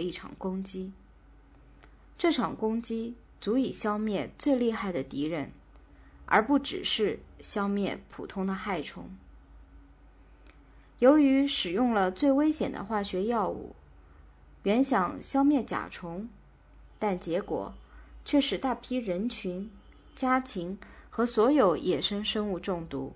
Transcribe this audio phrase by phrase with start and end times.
[0.00, 0.92] 一场攻击。
[2.18, 5.52] 这场攻击足以消灭最厉害的敌人，
[6.26, 9.10] 而不只是消灭普通的害虫。
[10.98, 13.74] 由于使用了最危险的化学药物，
[14.64, 16.28] 原想消灭甲虫，
[16.98, 17.72] 但结果
[18.24, 19.70] 却使大批人群、
[20.14, 20.78] 家禽
[21.08, 23.14] 和所有野生生物中毒。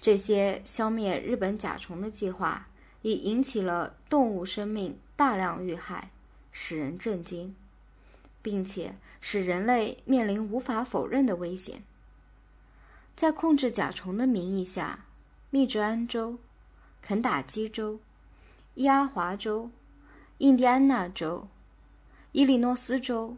[0.00, 2.66] 这些消灭日本甲虫的计划
[3.04, 6.10] 已引起了动物生命大量遇害，
[6.50, 7.54] 使人震惊，
[8.42, 11.84] 并且使人类面临无法否认的危险。
[13.14, 15.04] 在控制甲虫的名义下。
[15.50, 16.36] 密执安州、
[17.00, 18.00] 肯塔基州、
[18.74, 19.70] 伊阿华州、
[20.38, 21.46] 印第安纳州、
[22.32, 23.36] 伊利诺斯州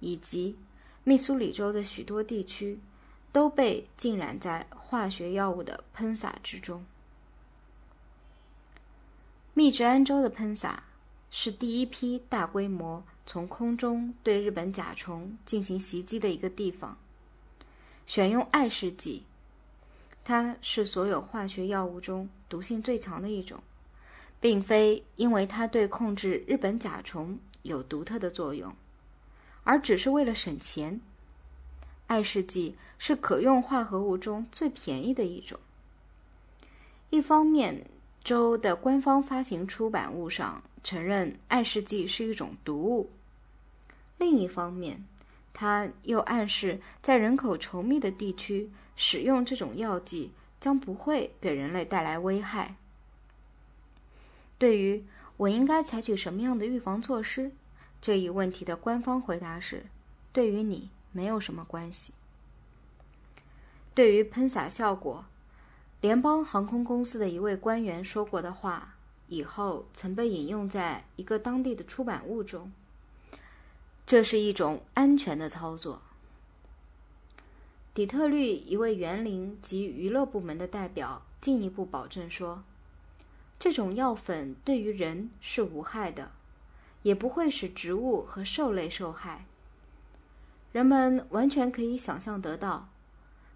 [0.00, 0.56] 以及
[1.04, 2.78] 密苏里州的许多地区
[3.32, 6.86] 都被浸染在化学药物的喷洒之中。
[9.58, 10.84] 密执安州的喷洒
[11.32, 16.96] 是第一批大规模从空中对日本甲虫进行袭击的一个地方，
[18.06, 19.24] 选用艾氏剂。
[20.22, 23.60] 它是所有化学药物中毒性最强的一种，
[24.38, 28.72] 并非因为它对控制日本甲虫有独特的作用，
[29.64, 31.00] 而只是为了省钱。
[32.06, 35.58] 艾氏剂是可用化合物中最便宜的一种。
[37.10, 37.90] 一方面，
[38.28, 43.08] 州的官方发行出版物上承认艾氏剂是一种毒物；
[44.18, 45.02] 另一方面，
[45.54, 48.70] 他又暗示在人口稠密的地区。
[49.00, 52.74] 使用这种药剂将不会给人类带来危害。
[54.58, 55.04] 对于
[55.36, 57.52] 我应该采取什么样的预防措施
[58.02, 59.86] 这一问题的官方回答是：
[60.32, 62.12] 对于你没有什么关系。
[63.94, 65.24] 对于喷洒效果，
[66.00, 68.94] 联邦航空公司的一位官员说过的话，
[69.26, 72.70] 以后曾被引用在一个当地的出版物中。
[74.06, 76.00] 这是一种安全的操作。
[77.92, 82.62] 底特律一位园林及娱乐部门的代表进一步保证说
[83.58, 86.30] ：“这种药粉对于人是无害的，
[87.02, 89.46] 也不会使植物和兽类受害。
[90.70, 92.88] 人们完全可以想象得到，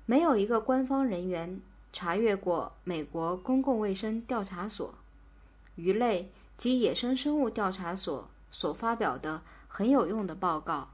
[0.06, 1.60] 没有一个官方人员
[1.92, 4.94] 查阅过美国公共卫生调查所、
[5.76, 10.88] 鱼类及野生生物调查所所发表的很有用的报告。”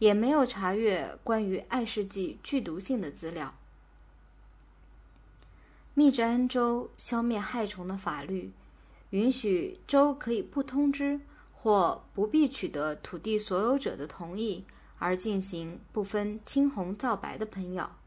[0.00, 3.54] 也没有查阅关于爱氏剂剧毒性的资料。
[5.92, 8.50] 密执安州消灭害虫的法律
[9.10, 11.20] 允许州可以不通知
[11.52, 14.64] 或不必取得土地所有者的同意
[14.98, 17.99] 而进行不分青红皂白的喷药。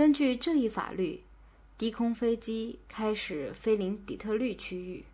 [0.00, 1.22] 根据这一法律，
[1.76, 5.04] 低空飞机开始飞临底特律区域，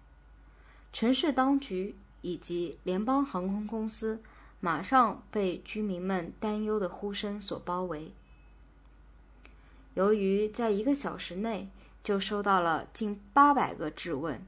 [0.92, 4.22] 城市当局以及联邦航空公司。
[4.60, 8.12] 马上被居民们担忧的呼声所包围。
[9.94, 11.68] 由于在一个小时内
[12.04, 14.40] 就收到了近八百个质问，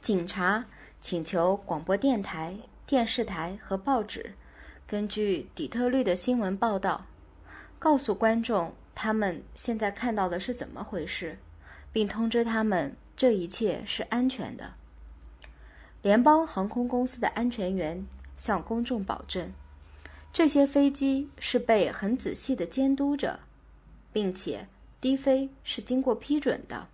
[0.00, 0.64] 警察
[1.02, 2.56] 请求广播电台、
[2.86, 4.32] 电视台和报纸
[4.86, 7.04] 根据底特律的新闻报道，
[7.78, 11.38] 告诉观众他们现在看到的是怎么回事，
[11.92, 14.74] 并通知他们这一切是安全的。
[16.02, 18.04] 联邦航空公司的安全员。
[18.34, 19.52] 向公众保证，
[20.32, 23.38] 这些飞机是被很仔细的监督着，
[24.12, 24.66] 并且
[25.00, 26.88] 低飞是经过批准的。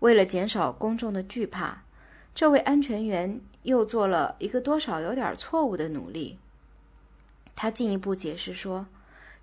[0.00, 1.84] 为了减少公众的惧怕，
[2.34, 6.38] 这位安全员又做了一个多少有点错误的努力。
[7.56, 8.86] 他进一步解释说，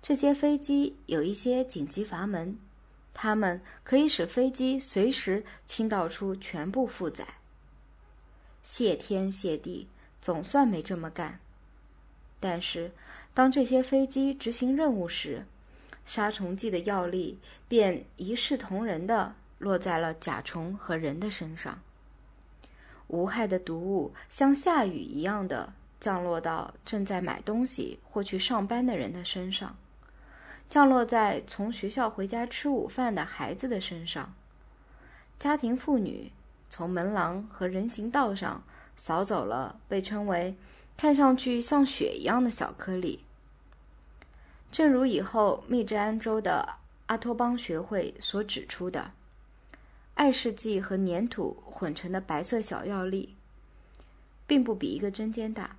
[0.02, 2.58] 这些飞机有一些紧急阀门，
[3.14, 7.24] 它们可以使飞机随时倾倒出全部负载。
[8.64, 9.86] 谢天谢地！
[10.20, 11.38] 总算没这么干，
[12.40, 12.90] 但是
[13.32, 15.44] 当这些飞机执行任务时，
[16.04, 21.80] 杀虫剂的药力便一视同仁地落在了甲虫和人的身上。
[23.06, 29.76] 无害的毒物像下雨一样的降落到正在买东西或去上班的人的身上，
[30.72, 34.32] 降落在从学校回家吃午饭的孩子的身上，
[35.38, 36.32] 家庭妇女
[36.70, 38.62] 从门廊和人行道上。
[38.96, 40.56] 扫走了被称为
[40.96, 43.22] 看上去像雪一样的小颗粒。
[44.70, 49.12] 正如以后密执安州的阿托邦学会所指出的，
[50.14, 53.34] 爱世剂和粘土混成的白色小药粒，
[54.46, 55.76] 并不比一个针尖大，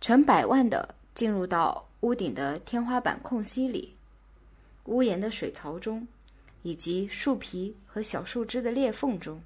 [0.00, 3.94] 成百万的进入到屋顶的天花板空隙里、
[4.86, 6.06] 屋檐的水槽中，
[6.62, 9.42] 以及树皮和小树枝的裂缝中。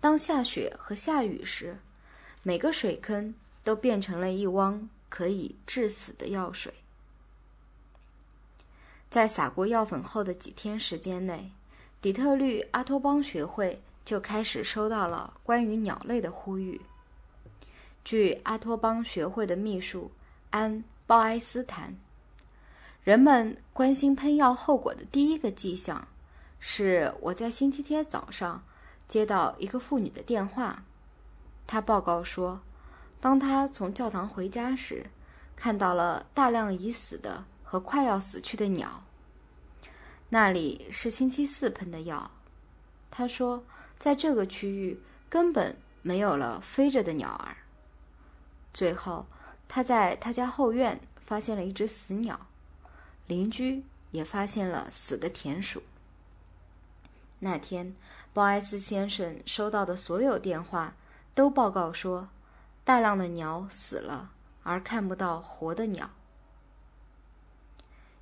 [0.00, 1.78] 当下雪和下雨时，
[2.42, 6.72] 每个水坑都变成了一汪可以致死的药水。
[9.08, 11.52] 在撒过药粉后的几天时间内，
[12.00, 16.80] 底特律阿托邦学会就开始收到了关于鸟类的呼吁。
[18.04, 20.10] 据阿托邦学会的秘书
[20.50, 21.94] 安·鲍埃斯坦，
[23.04, 26.06] 人们关心喷药后果的第一个迹象，
[26.60, 28.62] 是我在星期天早上
[29.08, 30.84] 接到一个妇女的电话。
[31.66, 32.60] 她报告说，
[33.20, 35.10] 当她从教堂回家时，
[35.56, 39.02] 看到了大量已死的和快要死去的鸟。
[40.28, 42.30] 那里是星期四喷的药。
[43.10, 43.64] 她说，
[43.98, 47.56] 在这个区域根本没有了飞着的鸟儿。
[48.72, 49.26] 最后，
[49.66, 52.46] 他在他家后院发现了一只死鸟，
[53.32, 55.82] 邻居也发现了死的田鼠。
[57.38, 57.96] 那天，
[58.34, 60.94] 鲍埃斯先生收到的所有电话
[61.34, 62.28] 都报告说，
[62.84, 64.32] 大量的鸟死了，
[64.62, 66.10] 而看不到活的鸟。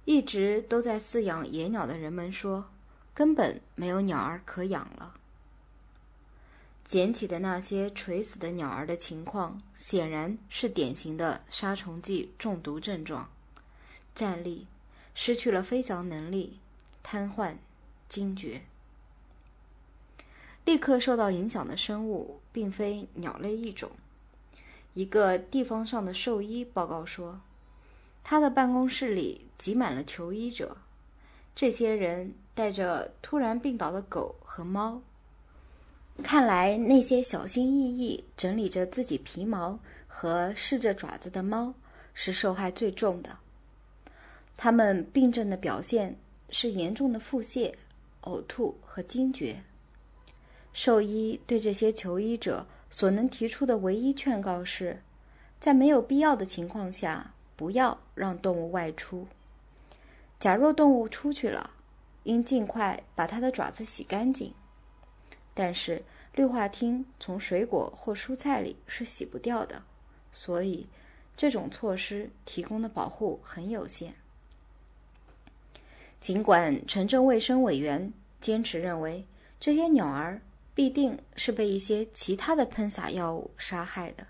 [0.04, 2.70] 一直都在饲养野鸟的人们说，
[3.12, 5.14] 根本没有鸟儿可养了。
[6.84, 13.28] 捡起的那些垂死的鸟儿的情况，显然是典型的杀虫剂中毒症状：
[14.14, 14.66] 站立、
[15.14, 16.58] 失去了飞翔能力、
[17.02, 17.54] 瘫痪、
[18.08, 18.62] 惊厥。
[20.64, 23.90] 立刻受到影响的生物并非鸟类一种。
[24.94, 27.40] 一个地方上的兽医报告说，
[28.22, 30.76] 他的办公室里挤满了求医者，
[31.54, 35.00] 这些人带着突然病倒的狗和猫。
[36.22, 41.72] 看来，那些小心翼翼整理着自己皮毛和试着爪子的猫
[42.12, 43.38] 是受害最重的。
[44.62, 46.14] 它们病症的表现
[46.50, 47.72] 是严重的腹泻、
[48.24, 49.64] 呕吐和惊厥。
[50.74, 55.02] 兽医对这些求医者所能提出的唯一劝告是，
[55.58, 59.26] 在没有必要的情况下，不要让动物外出。
[60.38, 61.70] 假若动物出去了，
[62.24, 64.52] 应尽快把它的爪子洗干净。
[65.54, 66.04] 但是
[66.34, 69.82] 氯化烃从水果或蔬菜里是洗不掉的，
[70.32, 70.86] 所以
[71.34, 74.14] 这种措施提供的保护很有限。
[76.20, 79.24] 尽管城镇卫生委员坚持认为
[79.58, 80.40] 这些鸟儿
[80.74, 84.26] 必定是被一些其他的喷洒药物杀害的，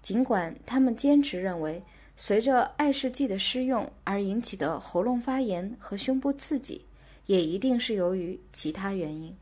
[0.00, 1.82] 尽管他们坚持认为
[2.16, 6.84] 随着艾氏剂的施用而引起的喉咙发炎和胸部刺激
[7.26, 9.34] 也一定是由于其他原因。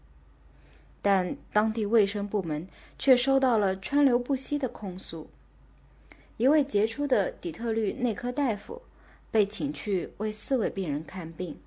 [1.02, 2.66] 但当地卫生部门
[2.98, 5.28] 却收到了川流不息的控诉。
[6.36, 8.80] 一位杰出的底特律内科大夫
[9.30, 11.58] 被请去为四位病人看病，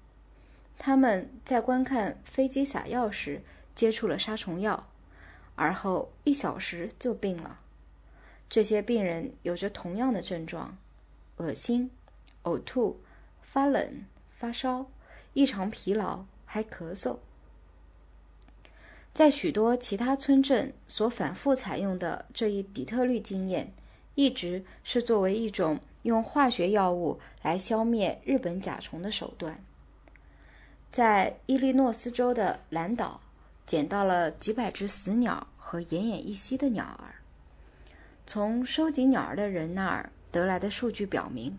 [0.77, 3.42] 他们在观看飞机撒药时
[3.74, 4.89] 接触了杀虫药，
[5.56, 7.60] 而后一小时就病了。
[8.50, 10.77] 这些病人有着同样的症状：
[11.38, 11.89] 恶心、
[12.44, 13.00] 呕吐、
[13.42, 14.86] 发冷、发烧、
[15.33, 17.18] 异常疲劳，还咳嗽。
[19.13, 23.71] 在许多其他村镇所反复采用的这一底特律经验，
[24.15, 29.62] 一直是作为一种用化学药物来消灭日本甲虫的手段。
[30.92, 33.20] 在伊利诺斯州的兰岛，
[33.66, 37.16] 捡到了几百只死鸟和奄奄一息的鸟儿。
[38.25, 41.58] 从收集鸟儿的人那儿得来的数据表明，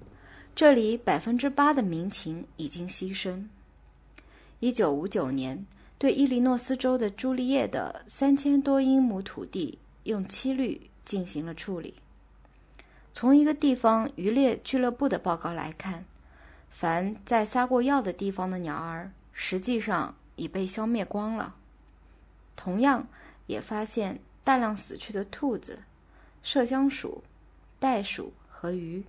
[0.54, 3.48] 这里百分之八的民情已经牺牲。
[4.60, 5.66] 一九五九年。
[5.96, 11.94] 对伊利诺斯州的朱丽叶的三千多英亩土地用漆绿进行了处理。
[13.14, 16.04] 从一个地方渔猎俱乐部的报告来看，
[16.68, 21.54] 凡在撒过药的地方的鸟儿实际上已被消灭光了。
[22.56, 23.06] 同样，
[23.46, 25.78] 也发现大量死去的兔子、
[26.42, 27.22] 麝香鼠、
[27.78, 29.04] 袋鼠和鱼。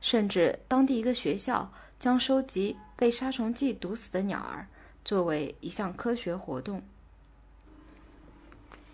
[0.00, 4.68] 甚至当地一个学校将收集被杀虫剂毒死的鸟儿。
[5.04, 6.80] 作为一项科学活动，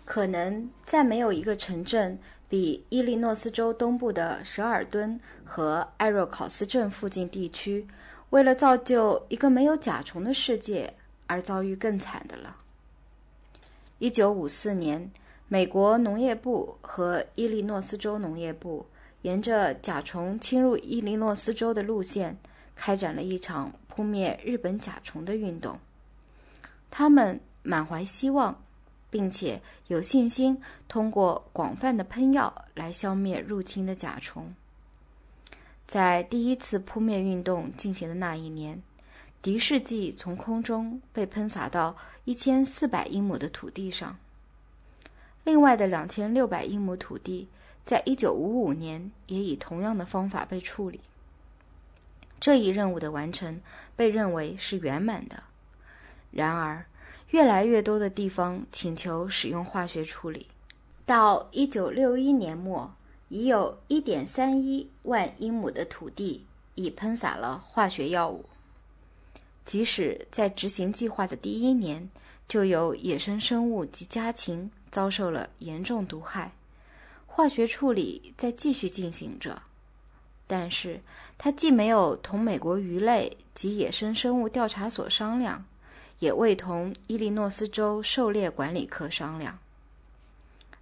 [0.05, 7.87] 可能再没有一个城镇比伊利诺斯州东部的舍尔敦和艾若考斯镇附近地区，
[8.31, 10.93] 为了造就一个没有甲虫的世界
[11.27, 12.57] 而遭遇更惨的了。
[13.99, 15.11] 一九五四年，
[15.47, 18.85] 美国农业部和伊利诺斯州农业部
[19.21, 22.35] 沿着甲虫侵入伊利诺斯州的路线，
[22.75, 25.79] 开展了一场扑灭日本甲虫的运动。
[26.89, 28.61] 他们满怀希望，
[29.11, 34.55] 并且有信心通过广泛的喷药来消灭入侵的甲虫。
[35.85, 38.81] 在第一次扑灭运动进行的那一年，
[39.41, 44.17] 敌视剂从空中被喷洒到一千四百英亩的土地上。
[45.43, 47.49] 另外的两千六百英亩土地，
[47.83, 51.01] 在一九五五年也以同样的方法被处理。
[52.39, 53.59] 这一任务的完成
[53.95, 55.43] 被认为是圆满的。
[56.31, 56.85] 然而，
[57.31, 60.47] 越来越多的地方请求使用化学处理。
[61.05, 62.93] 到一九六一年末，
[63.29, 66.45] 已有一点三一万英亩的土地
[66.75, 68.45] 已喷洒了化学药物。
[69.63, 72.09] 即使在执行计划的第一年，
[72.47, 76.51] 就有野生生物及家禽遭受了严重毒害。
[77.25, 79.61] 化学处理在继续进行着，
[80.47, 80.99] 但是
[81.37, 85.63] 它既没有同美国鱼类及野生生物调查所商量，
[86.21, 89.57] 也未同伊利诺斯州狩猎管理科商量。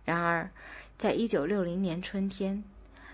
[0.03, 0.49] 然而，
[0.97, 2.61] 在一九六零年春天，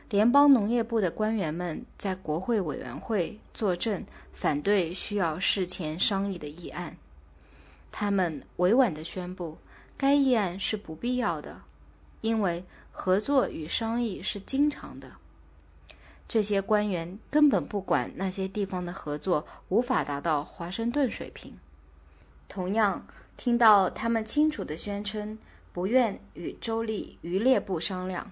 [0.09, 4.03] 联邦农业部的官员们在国会委员会作证，
[4.33, 6.97] 反对需要事前商议的议案。
[7.91, 9.59] 他们委婉地宣布，
[9.95, 11.61] 该议案是不必要的，
[12.21, 15.11] 因为合作与商议是经常的。
[16.27, 21.55] 这些官员根本不管那些地方的合作无法达到华盛顿水平。
[22.47, 23.05] 同样，
[23.37, 25.37] 听到他们清楚的宣称。
[25.73, 28.25] 不愿与周立渔猎部商量。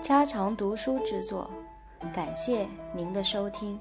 [0.00, 1.48] 家常读书之作，
[2.12, 3.78] 感谢您的收听。